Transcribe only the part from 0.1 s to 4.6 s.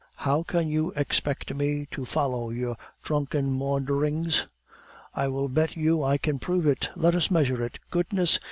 "How can you expect me to follow your drunken maunderings?"